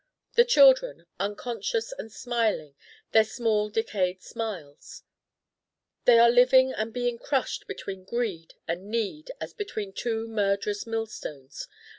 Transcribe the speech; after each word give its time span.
The 0.33 0.45
children 0.45 1.05
unconscious 1.19 1.91
and 1.91 2.11
smiling 2.11 2.73
their 3.11 3.23
small 3.23 3.69
decayed 3.69 4.23
smiles 4.23 5.03
they 6.05 6.17
are 6.17 6.31
living 6.31 6.73
and 6.73 6.91
being 6.91 7.19
crushed 7.19 7.67
between 7.67 8.03
greed 8.05 8.55
and 8.67 8.89
need 8.89 9.29
as 9.39 9.53
between 9.53 9.93
two 9.93 10.27
murderous 10.27 10.87
millstones. 10.87 11.67